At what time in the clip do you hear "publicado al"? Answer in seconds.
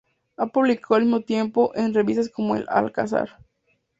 0.47-1.01